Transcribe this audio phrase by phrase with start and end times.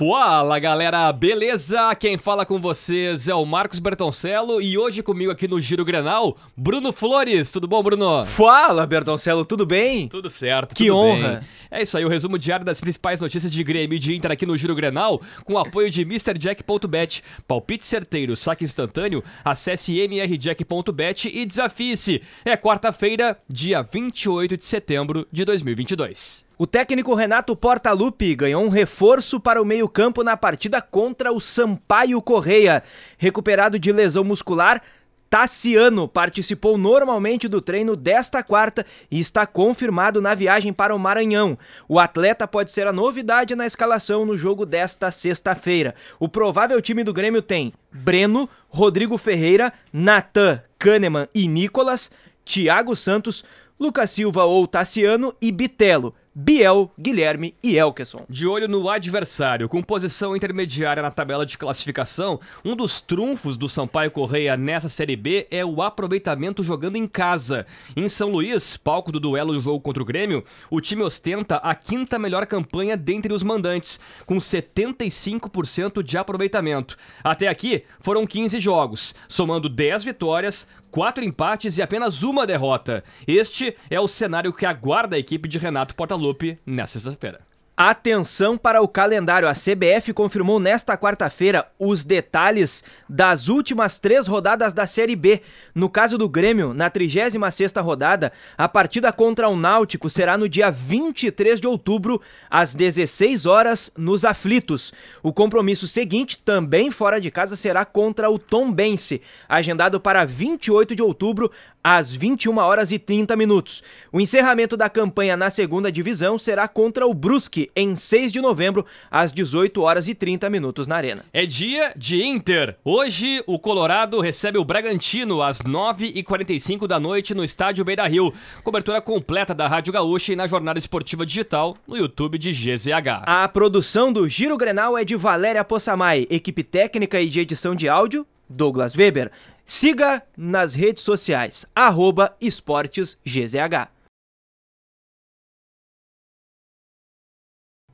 [0.00, 1.94] Fala galera, beleza?
[1.94, 6.38] Quem fala com vocês é o Marcos Bertoncello e hoje comigo aqui no Giro Grenal,
[6.56, 7.50] Bruno Flores.
[7.50, 8.24] Tudo bom, Bruno?
[8.24, 10.08] Fala, Bertoncello, tudo bem?
[10.08, 11.28] Tudo certo, Que tudo honra.
[11.40, 11.48] bem.
[11.70, 14.46] É isso aí, o resumo diário das principais notícias de Grêmio e de Inter aqui
[14.46, 17.22] no Giro Grenal, com apoio de MrJack.bet.
[17.46, 22.22] Palpite certeiro, saque instantâneo, acesse mrjack.bet e desafie-se.
[22.42, 26.48] É quarta-feira, dia 28 de setembro de 2022.
[26.60, 32.22] O técnico Renato Portaluppi ganhou um reforço para o meio-campo na partida contra o Sampaio
[32.22, 32.82] Correia.
[33.18, 34.80] Recuperado de lesão muscular,
[35.28, 41.58] Tassiano participou normalmente do treino desta quarta e está confirmado na viagem para o Maranhão.
[41.88, 45.94] O atleta pode ser a novidade na escalação no jogo desta sexta-feira.
[46.18, 52.10] O provável time do Grêmio tem Breno, Rodrigo Ferreira, Natan, Kahneman e Nicolas,
[52.44, 53.44] Thiago Santos,
[53.78, 56.14] Lucas Silva ou Tassiano e Bitelo.
[56.42, 58.24] Biel, Guilherme e Elkeson.
[58.26, 63.68] De olho no adversário, com posição intermediária na tabela de classificação, um dos trunfos do
[63.68, 67.66] Sampaio Correia nessa Série B é o aproveitamento jogando em casa.
[67.94, 71.74] Em São Luís, palco do duelo do jogo contra o Grêmio, o time ostenta a
[71.74, 76.96] quinta melhor campanha dentre os mandantes, com 75% de aproveitamento.
[77.22, 83.04] Até aqui foram 15 jogos, somando 10 vitórias, quatro empates e apenas uma derrota.
[83.26, 87.49] Este é o cenário que aguarda a equipe de Renato Portaluppi nesta sexta-feira.
[87.82, 89.48] Atenção para o calendário.
[89.48, 95.40] A CBF confirmou nesta quarta-feira os detalhes das últimas três rodadas da Série B.
[95.74, 100.70] No caso do Grêmio, na 36ª rodada, a partida contra o Náutico será no dia
[100.70, 102.20] 23 de outubro,
[102.50, 104.92] às 16 horas, nos Aflitos.
[105.22, 111.02] O compromisso seguinte, também fora de casa, será contra o Tombense, agendado para 28 de
[111.02, 111.50] outubro,
[111.82, 113.82] às 21 horas e 30 minutos.
[114.12, 118.84] O encerramento da campanha na segunda divisão será contra o Brusque em 6 de novembro,
[119.10, 121.24] às 18 horas e 30 minutos na Arena.
[121.32, 122.76] É dia de Inter.
[122.84, 128.32] Hoje, o Colorado recebe o Bragantino às 9h45 da noite no estádio Beira Rio.
[128.62, 133.24] Cobertura completa da Rádio Gaúcha e na jornada esportiva digital no YouTube de GZH.
[133.24, 137.88] A produção do Giro Grenal é de Valéria Possamay, equipe técnica e de edição de
[137.88, 139.30] áudio, Douglas Weber.
[139.64, 143.99] Siga nas redes sociais, arroba esportesgzh.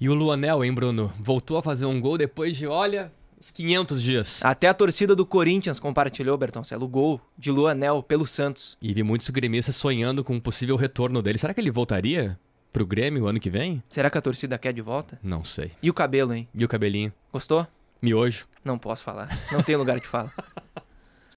[0.00, 1.12] E o Luanel, hein, Bruno?
[1.18, 4.40] Voltou a fazer um gol depois de, olha, uns 500 dias.
[4.42, 8.78] Até a torcida do Corinthians compartilhou, Bertoncelo, o gol de Luanel pelo Santos.
[8.80, 11.36] E vi muitos gremistas sonhando com um possível retorno dele.
[11.36, 12.40] Será que ele voltaria
[12.72, 13.82] pro Grêmio ano que vem?
[13.90, 15.18] Será que a torcida quer de volta?
[15.22, 15.72] Não sei.
[15.82, 16.48] E o cabelo, hein?
[16.54, 17.12] E o cabelinho?
[17.30, 17.66] Gostou?
[18.00, 18.46] Miojo?
[18.64, 19.28] Não posso falar.
[19.52, 20.32] Não tem lugar de fala.